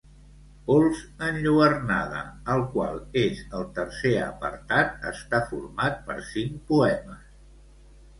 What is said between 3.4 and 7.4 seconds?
el tercer apartat, està format per cinc poemes.